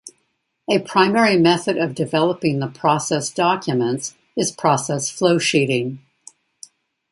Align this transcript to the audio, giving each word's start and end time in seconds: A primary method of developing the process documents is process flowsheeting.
A 0.67 0.79
primary 0.79 1.37
method 1.37 1.77
of 1.77 1.93
developing 1.93 2.57
the 2.57 2.65
process 2.65 3.29
documents 3.29 4.15
is 4.35 4.51
process 4.51 5.11
flowsheeting. 5.11 5.99